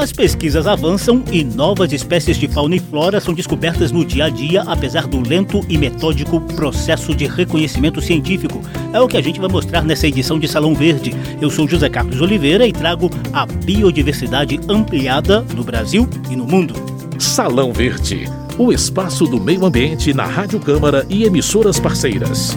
[0.00, 4.28] As pesquisas avançam e novas espécies de fauna e flora são descobertas no dia a
[4.30, 8.62] dia, apesar do lento e metódico processo de reconhecimento científico.
[8.94, 11.14] É o que a gente vai mostrar nessa edição de Salão Verde.
[11.38, 16.72] Eu sou José Carlos Oliveira e trago a biodiversidade ampliada no Brasil e no mundo.
[17.18, 18.26] Salão Verde,
[18.56, 22.56] o espaço do meio ambiente na Rádio Câmara e emissoras parceiras.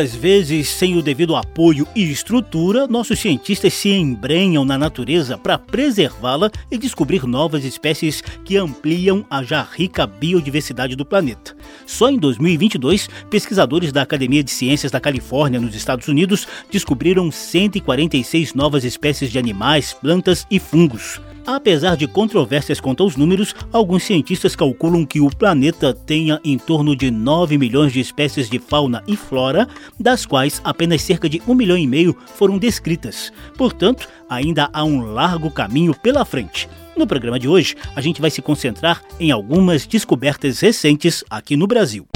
[0.00, 5.58] Muitas vezes, sem o devido apoio e estrutura, nossos cientistas se embrenham na natureza para
[5.58, 11.54] preservá-la e descobrir novas espécies que ampliam a já rica biodiversidade do planeta.
[11.84, 18.54] Só em 2022, pesquisadores da Academia de Ciências da Califórnia, nos Estados Unidos, descobriram 146
[18.54, 21.20] novas espécies de animais, plantas e fungos.
[21.46, 26.94] Apesar de controvérsias quanto aos números, alguns cientistas calculam que o planeta tenha em torno
[26.94, 29.66] de 9 milhões de espécies de fauna e flora,
[29.98, 33.32] das quais apenas cerca de 1 milhão e meio foram descritas.
[33.56, 36.68] Portanto, ainda há um largo caminho pela frente.
[36.96, 41.66] No programa de hoje, a gente vai se concentrar em algumas descobertas recentes aqui no
[41.66, 42.06] Brasil.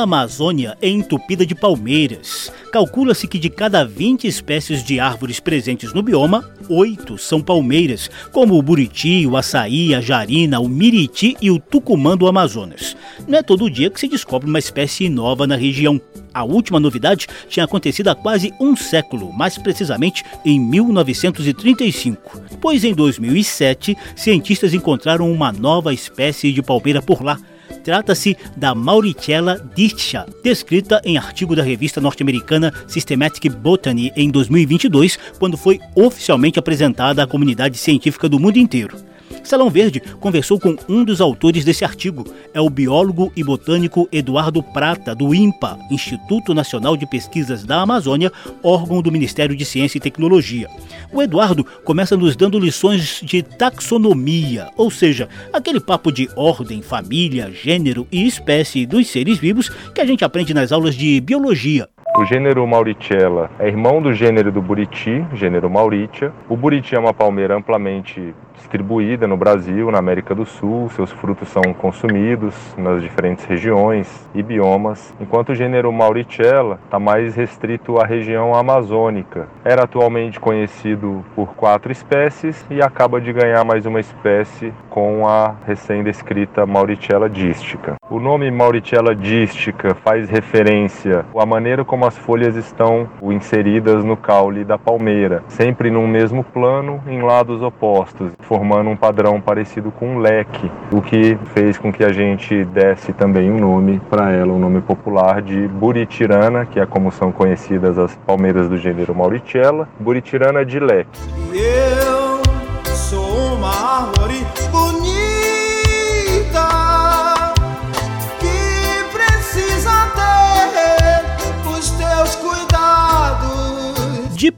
[0.00, 2.50] A Amazônia é entupida de palmeiras.
[2.72, 8.56] Calcula-se que de cada 20 espécies de árvores presentes no bioma, 8 são palmeiras, como
[8.56, 12.96] o buriti, o açaí, a jarina, o miriti e o tucumã do Amazonas.
[13.28, 16.00] Não é todo dia que se descobre uma espécie nova na região.
[16.32, 22.40] A última novidade tinha acontecido há quase um século, mais precisamente em 1935.
[22.58, 27.38] Pois em 2007, cientistas encontraram uma nova espécie de palmeira por lá
[27.82, 35.56] Trata-se da Mauritiella dichta, descrita em artigo da revista norte-americana Systematic Botany em 2022, quando
[35.56, 38.96] foi oficialmente apresentada à comunidade científica do mundo inteiro.
[39.42, 42.24] Salão Verde conversou com um dos autores desse artigo.
[42.52, 48.32] É o biólogo e botânico Eduardo Prata, do INPA, Instituto Nacional de Pesquisas da Amazônia,
[48.62, 50.68] órgão do Ministério de Ciência e Tecnologia.
[51.12, 57.50] O Eduardo começa nos dando lições de taxonomia, ou seja, aquele papo de ordem, família,
[57.50, 61.88] gênero e espécie dos seres vivos que a gente aprende nas aulas de biologia.
[62.16, 66.32] O gênero Mauritiella é irmão do gênero do buriti, gênero Mauritia.
[66.48, 70.88] O buriti é uma palmeira amplamente distribuída no Brasil, na América do Sul.
[70.90, 77.34] Seus frutos são consumidos nas diferentes regiões e biomas, enquanto o gênero Mauritiella está mais
[77.34, 79.48] restrito à região amazônica.
[79.64, 85.54] Era atualmente conhecido por quatro espécies e acaba de ganhar mais uma espécie com a
[85.66, 87.96] recém-descrita Mauritiella dística.
[88.10, 94.64] O nome Mauritiella dística faz referência à maneira como as folhas estão inseridas no caule
[94.64, 100.18] da palmeira, sempre num mesmo plano, em lados opostos, formando um padrão parecido com um
[100.18, 104.58] leque, o que fez com que a gente desse também um nome para ela, um
[104.58, 110.66] nome popular de Buritirana, que é como são conhecidas as palmeiras do gênero Mauritiella, Buritirana
[110.66, 111.20] de leque.
[111.54, 111.79] Eu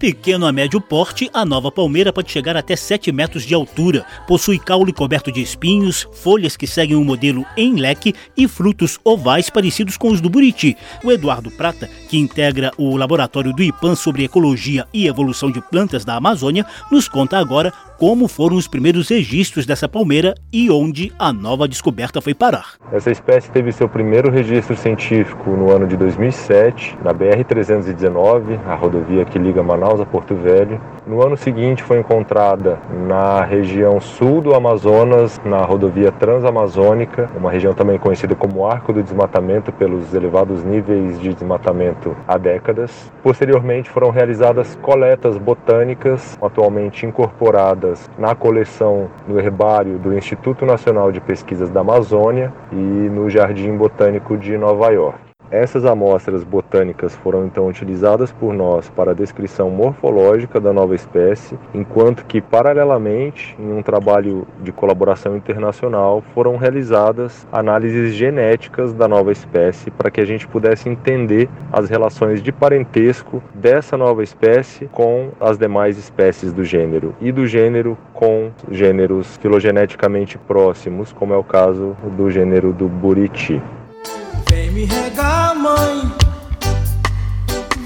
[0.03, 4.05] pequeno a médio porte, a nova palmeira pode chegar até 7 metros de altura.
[4.27, 9.49] Possui caule coberto de espinhos, folhas que seguem um modelo em leque e frutos ovais
[9.49, 10.77] parecidos com os do buriti.
[11.05, 16.05] O Eduardo Prata, que integra o laboratório do IPAN sobre ecologia e evolução de plantas
[16.05, 21.33] da Amazônia, nos conta agora como foram os primeiros registros dessa palmeira e onde a
[21.33, 22.75] nova descoberta foi parar.
[22.93, 29.25] Essa espécie teve seu primeiro registro científico no ano de 2007, na BR-319, a rodovia
[29.25, 30.81] que liga Manaus a Porto Velho.
[31.07, 37.75] No ano seguinte foi encontrada na região sul do Amazonas, na rodovia Transamazônica, uma região
[37.75, 43.13] também conhecida como Arco do Desmatamento pelos elevados níveis de desmatamento há décadas.
[43.23, 51.21] Posteriormente foram realizadas coletas botânicas, atualmente incorporadas na coleção no herbário do Instituto Nacional de
[51.21, 55.32] Pesquisas da Amazônia e no Jardim Botânico de Nova York.
[55.53, 61.59] Essas amostras botânicas foram então utilizadas por nós para a descrição morfológica da nova espécie,
[61.75, 69.31] enquanto que, paralelamente, em um trabalho de colaboração internacional, foram realizadas análises genéticas da nova
[69.31, 75.33] espécie para que a gente pudesse entender as relações de parentesco dessa nova espécie com
[75.39, 81.45] as demais espécies do gênero e do gênero com gêneros filogeneticamente próximos, como é o
[81.45, 83.61] caso do gênero do buriti.
[84.53, 86.13] Vem me regar, mãe.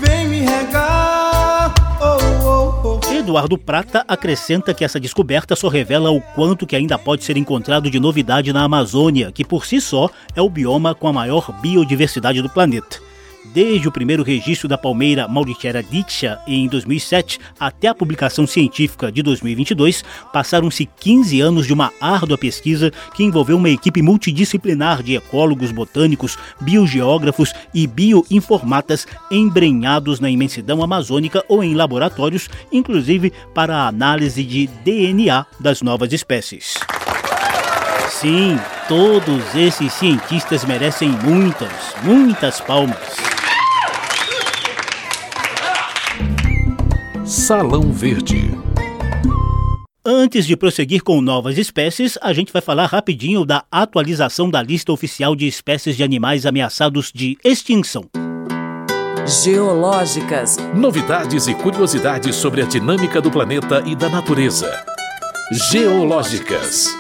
[0.00, 1.72] Vem me regar.
[2.00, 3.12] Oh, oh, oh.
[3.14, 7.88] Eduardo Prata acrescenta que essa descoberta só revela o quanto que ainda pode ser encontrado
[7.88, 12.42] de novidade na Amazônia, que por si só é o bioma com a maior biodiversidade
[12.42, 13.05] do planeta.
[13.52, 19.22] Desde o primeiro registro da palmeira Mauritiera dicha em 2007 até a publicação científica de
[19.22, 25.72] 2022, passaram-se 15 anos de uma árdua pesquisa que envolveu uma equipe multidisciplinar de ecólogos,
[25.72, 34.44] botânicos, biogeógrafos e bioinformatas embrenhados na imensidão amazônica ou em laboratórios, inclusive para a análise
[34.44, 36.74] de DNA das novas espécies.
[38.10, 38.58] Sim,
[38.88, 43.15] todos esses cientistas merecem muitas, muitas palmas.
[47.26, 48.52] Salão Verde.
[50.04, 54.92] Antes de prosseguir com novas espécies, a gente vai falar rapidinho da atualização da lista
[54.92, 58.04] oficial de espécies de animais ameaçados de extinção.
[59.42, 60.56] Geológicas.
[60.72, 64.86] Novidades e curiosidades sobre a dinâmica do planeta e da natureza.
[65.72, 66.96] Geológicas.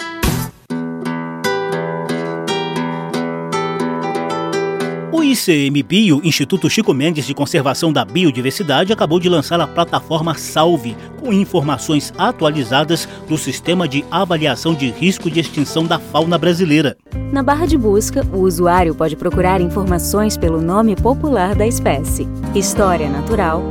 [5.32, 11.32] ICMBio, Instituto Chico Mendes de Conservação da Biodiversidade, acabou de lançar a plataforma Salve, com
[11.32, 16.96] informações atualizadas do Sistema de Avaliação de Risco de Extinção da Fauna Brasileira.
[17.32, 23.08] Na barra de busca, o usuário pode procurar informações pelo nome popular da espécie, história
[23.08, 23.62] natural,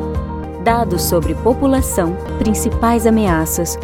[0.66, 3.80] dados sobre população, principais ameaças,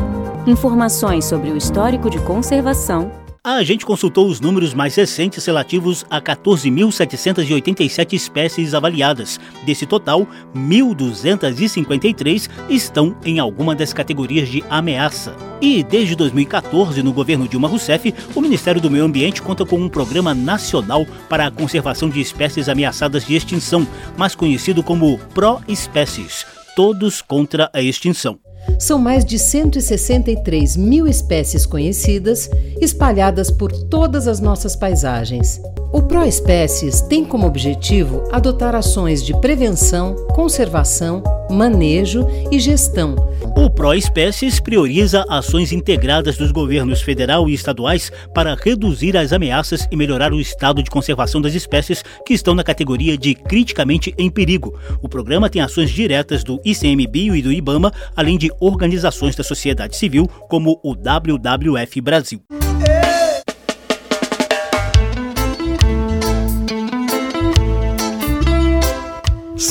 [0.46, 6.22] informações sobre o histórico de conservação a gente consultou os números mais recentes relativos a
[6.22, 9.40] 14.787 espécies avaliadas.
[9.64, 15.36] Desse total, 1.253 estão em alguma das categorias de ameaça.
[15.60, 19.90] E desde 2014, no governo Dilma Rousseff, o Ministério do Meio Ambiente conta com um
[19.90, 26.46] programa nacional para a conservação de espécies ameaçadas de extinção, mais conhecido como PRO-Espécies
[26.76, 28.40] Todos contra a Extinção.
[28.80, 32.50] São mais de 163 mil espécies conhecidas,
[32.80, 35.62] espalhadas por todas as nossas paisagens.
[35.94, 43.16] O ProEspécies tem como objetivo adotar ações de prevenção, conservação, manejo e gestão.
[43.56, 49.96] O ProEspécies prioriza ações integradas dos governos federal e estaduais para reduzir as ameaças e
[49.96, 54.78] melhorar o estado de conservação das espécies que estão na categoria de criticamente em perigo.
[55.02, 59.96] O programa tem ações diretas do ICMBio e do IBAMA, além de organizações da sociedade
[59.96, 62.42] civil como o WWF Brasil.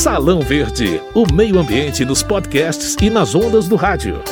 [0.01, 4.23] Salão Verde, o meio ambiente nos podcasts e nas ondas do rádio.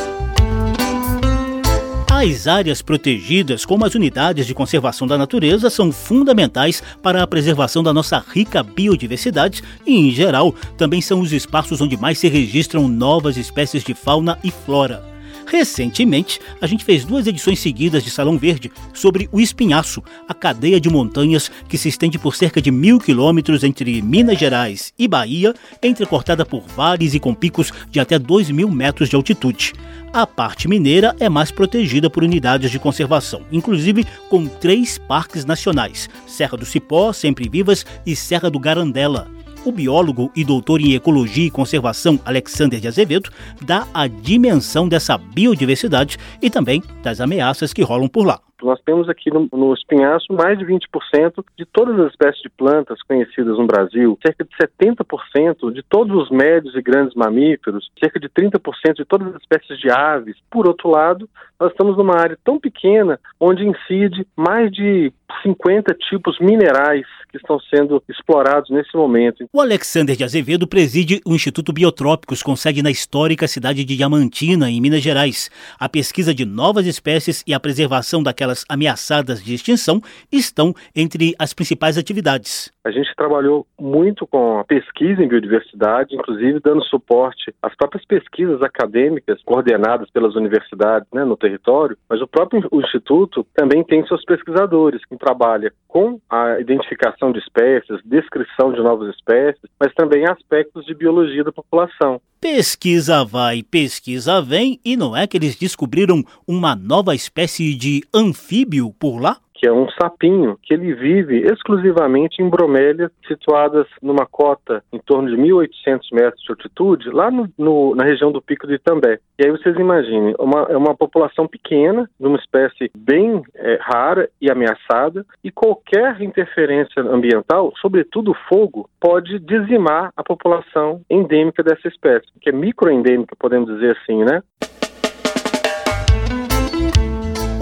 [2.11, 7.83] As áreas protegidas, como as unidades de conservação da natureza, são fundamentais para a preservação
[7.83, 12.89] da nossa rica biodiversidade e, em geral, também são os espaços onde mais se registram
[12.89, 15.18] novas espécies de fauna e flora.
[15.51, 20.79] Recentemente, a gente fez duas edições seguidas de Salão Verde sobre o Espinhaço, a cadeia
[20.79, 25.55] de montanhas que se estende por cerca de mil quilômetros entre Minas Gerais e Bahia,
[25.83, 29.73] entrecortada por vales e com picos de até dois mil metros de altitude.
[30.13, 36.11] A parte mineira é mais protegida por unidades de conservação, inclusive com três parques nacionais:
[36.27, 39.38] Serra do Cipó, Sempre Vivas e Serra do Garandela
[39.69, 43.31] o biólogo e doutor em ecologia e conservação Alexander de Azevedo
[43.61, 48.48] dá a dimensão dessa biodiversidade e também das ameaças que rolam por lá.
[48.63, 53.01] Nós temos aqui no, no, espinhaço mais de 20% de todas as espécies de plantas
[53.03, 58.29] conhecidas no Brasil, cerca de 70% de todos os médios e grandes mamíferos, cerca de
[58.29, 60.37] 30% de todas as espécies de aves.
[60.51, 61.29] Por outro lado,
[61.61, 65.13] nós estamos numa área tão pequena onde incide mais de
[65.43, 69.47] 50 tipos minerais que estão sendo explorados nesse momento.
[69.53, 74.71] O Alexander de Azevedo preside o Instituto Biotrópicos, com sede na histórica cidade de Diamantina,
[74.71, 75.51] em Minas Gerais.
[75.79, 80.03] A pesquisa de novas espécies e a preservação daquelas ameaçadas de extinção
[80.33, 82.71] estão entre as principais atividades.
[82.89, 88.63] A gente trabalhou muito com a pesquisa em biodiversidade, inclusive dando suporte às próprias pesquisas
[88.63, 95.05] acadêmicas coordenadas pelas universidades né, no território, mas o próprio Instituto também tem seus pesquisadores
[95.05, 100.95] que trabalham com a identificação de espécies, descrição de novas espécies, mas também aspectos de
[100.95, 102.23] biologia da população.
[102.41, 108.95] Pesquisa vai, pesquisa vem, e não é que eles descobriram uma nova espécie de anfíbio
[108.99, 109.39] por lá?
[109.59, 115.29] Que é um sapinho que ele vive exclusivamente em bromélias situadas numa cota em torno
[115.29, 119.19] de 1.800 metros de altitude, lá no, no, na região do Pico do Itambé.
[119.37, 124.31] E aí vocês imaginem, uma, é uma população pequena, de uma espécie bem é, rara
[124.41, 132.29] e ameaçada, e qualquer interferência ambiental, sobretudo fogo, pode dizimar a população endêmica dessa espécie,
[132.41, 134.41] que é microendêmica, podemos dizer assim, né?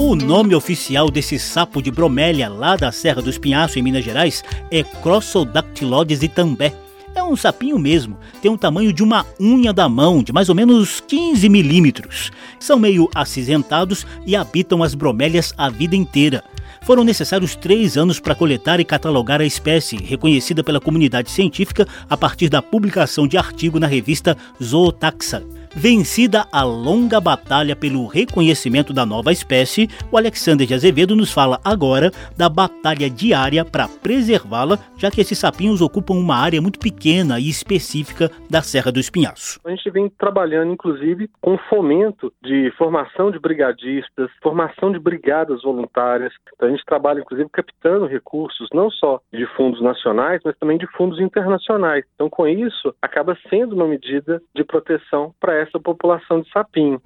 [0.07, 4.45] O nome oficial desse sapo de bromélia lá da Serra do Espinhaço, em Minas Gerais,
[4.71, 6.73] é Crossodactylodes itambé.
[7.13, 10.55] É um sapinho mesmo, tem um tamanho de uma unha da mão, de mais ou
[10.55, 12.31] menos 15 milímetros.
[12.61, 16.45] São meio acinzentados e habitam as bromélias a vida inteira.
[16.83, 22.17] Foram necessários três anos para coletar e catalogar a espécie, reconhecida pela comunidade científica a
[22.17, 25.43] partir da publicação de artigo na revista Zootaxa.
[25.79, 31.61] Vencida a longa batalha pelo reconhecimento da nova espécie, o Alexander de Azevedo nos fala
[31.63, 37.39] agora da batalha diária para preservá-la, já que esses sapinhos ocupam uma área muito pequena
[37.39, 39.61] e específica da Serra do Espinhaço.
[39.67, 46.33] A gente vem trabalhando, inclusive, com fomento de formação de brigadistas, formação de brigadas voluntárias.
[46.55, 50.87] Então, a gente trabalha, inclusive, captando recursos não só de fundos nacionais, mas também de
[50.97, 52.07] fundos internacionais.
[52.15, 57.01] Então, com isso, acaba sendo uma medida de proteção para essa população de sapinho.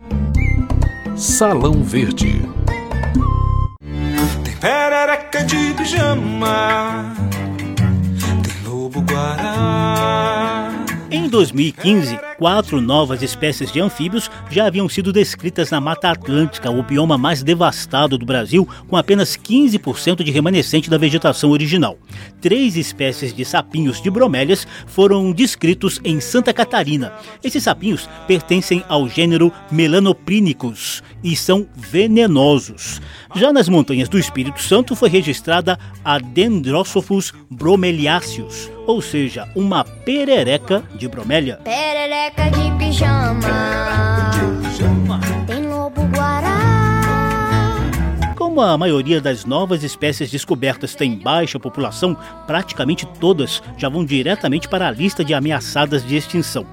[1.16, 2.40] Salão Verde.
[4.44, 7.14] Tem perereca de pijama,
[8.42, 10.69] tem lobo guará.
[11.12, 16.84] Em 2015, quatro novas espécies de anfíbios já haviam sido descritas na Mata Atlântica, o
[16.84, 21.98] bioma mais devastado do Brasil, com apenas 15% de remanescente da vegetação original.
[22.40, 27.12] Três espécies de sapinhos de bromélias foram descritos em Santa Catarina.
[27.42, 33.00] Esses sapinhos pertencem ao gênero Melanoprinicus e são venenosos.
[33.34, 40.82] Já nas montanhas do Espírito Santo foi registrada a Dendrosophus bromeliaceus, ou seja, uma perereca
[40.96, 41.60] de bromélia.
[41.62, 43.40] Perereca de pijama.
[45.46, 46.58] Tem lobo guará.
[48.36, 52.16] Como a maioria das novas espécies descobertas tem baixa população,
[52.48, 56.66] praticamente todas já vão diretamente para a lista de ameaçadas de extinção.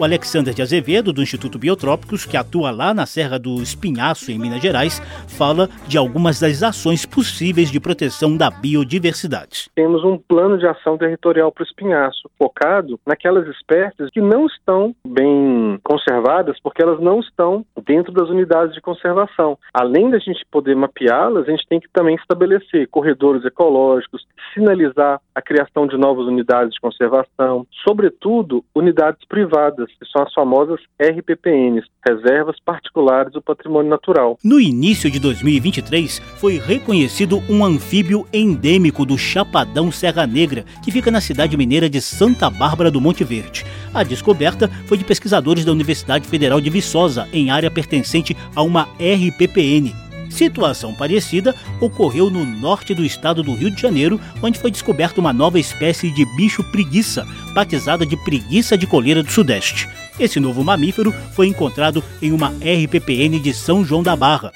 [0.00, 4.38] O Alexander de Azevedo, do Instituto Biotrópicos, que atua lá na Serra do Espinhaço, em
[4.38, 9.68] Minas Gerais, fala de algumas das ações possíveis de proteção da biodiversidade.
[9.74, 14.96] Temos um plano de ação territorial para o espinhaço, focado naquelas espécies que não estão
[15.06, 19.58] bem conservadas, porque elas não estão dentro das unidades de conservação.
[19.74, 25.42] Além da gente poder mapeá-las, a gente tem que também estabelecer corredores ecológicos, sinalizar a
[25.42, 32.56] criação de novas unidades de conservação, sobretudo unidades privadas, que são as famosas RPPNs, Reservas
[32.64, 34.38] Particulares do Patrimônio Natural.
[34.44, 41.10] No início de 2023, foi reconhecido um anfíbio endêmico do Chapadão Serra Negra, que fica
[41.10, 43.64] na cidade mineira de Santa Bárbara do Monte Verde.
[43.94, 48.88] A descoberta foi de pesquisadores da Universidade Federal de Viçosa, em área pertencente a uma
[48.98, 50.09] RPPN.
[50.30, 55.32] Situação parecida ocorreu no norte do estado do Rio de Janeiro, onde foi descoberta uma
[55.32, 59.88] nova espécie de bicho preguiça, batizada de preguiça de coleira do Sudeste.
[60.18, 64.52] Esse novo mamífero foi encontrado em uma RPPN de São João da Barra.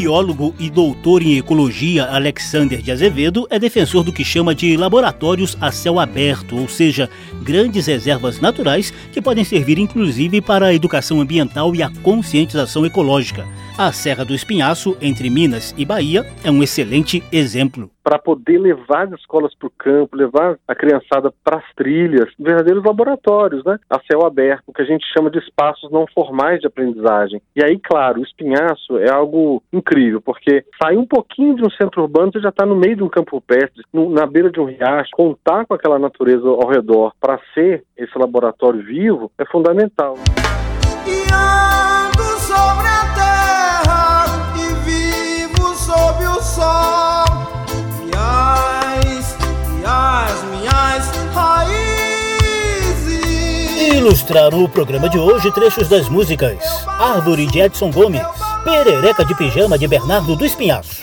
[0.00, 5.58] Biólogo e doutor em ecologia Alexander de Azevedo é defensor do que chama de laboratórios
[5.60, 7.10] a céu aberto, ou seja,
[7.42, 13.46] grandes reservas naturais que podem servir inclusive para a educação ambiental e a conscientização ecológica.
[13.78, 19.04] A Serra do Espinhaço, entre Minas e Bahia, é um excelente exemplo para poder levar
[19.04, 23.78] as escolas para o campo, levar a criançada para as trilhas, verdadeiros laboratórios, né?
[23.88, 27.40] A céu aberto, o que a gente chama de espaços não formais de aprendizagem.
[27.54, 32.02] E aí, claro, o espinhaço é algo incrível, porque sair um pouquinho de um centro
[32.02, 35.10] urbano, você já está no meio de um campo pedestre, na beira de um riacho,
[35.12, 40.16] contar com aquela natureza ao redor para ser esse laboratório vivo é fundamental.
[41.06, 43.19] E ando sobre a
[54.00, 58.22] Ilustraram o programa de hoje trechos das músicas Árvore de Edson Gomes,
[58.64, 61.02] Perereca de Pijama de Bernardo do Espinhaço.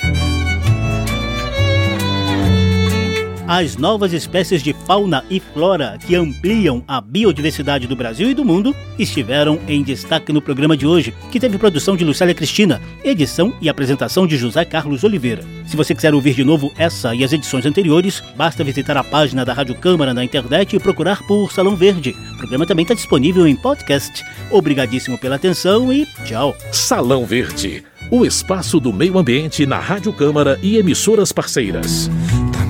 [3.48, 8.44] As novas espécies de fauna e flora que ampliam a biodiversidade do Brasil e do
[8.44, 13.54] mundo estiveram em destaque no programa de hoje, que teve produção de Lucélia Cristina, edição
[13.62, 15.46] e apresentação de José Carlos Oliveira.
[15.66, 19.46] Se você quiser ouvir de novo essa e as edições anteriores, basta visitar a página
[19.46, 22.14] da Rádio Câmara na internet e procurar por Salão Verde.
[22.34, 24.26] O programa também está disponível em podcast.
[24.52, 26.54] Obrigadíssimo pela atenção e tchau.
[26.74, 32.10] Salão Verde o espaço do meio ambiente na Rádio Câmara e emissoras parceiras.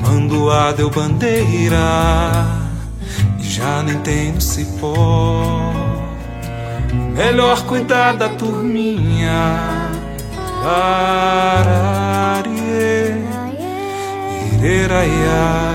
[0.08, 1.78] Tamanduá deu bandeira
[3.42, 5.74] e já nem tem no cipó.
[7.14, 9.60] Melhor cuidar da turminha.
[10.64, 11.92] Ararie,
[14.54, 15.68] ireraiarie.